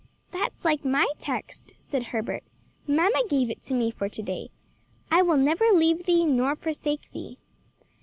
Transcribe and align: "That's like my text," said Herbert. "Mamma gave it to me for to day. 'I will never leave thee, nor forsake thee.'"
"That's 0.31 0.65
like 0.65 0.83
my 0.83 1.05
text," 1.19 1.73
said 1.77 2.05
Herbert. 2.05 2.43
"Mamma 2.87 3.21
gave 3.29 3.51
it 3.51 3.61
to 3.65 3.75
me 3.75 3.91
for 3.91 4.09
to 4.09 4.23
day. 4.23 4.49
'I 5.11 5.21
will 5.21 5.37
never 5.37 5.65
leave 5.67 6.07
thee, 6.07 6.25
nor 6.25 6.55
forsake 6.55 7.11
thee.'" 7.11 7.37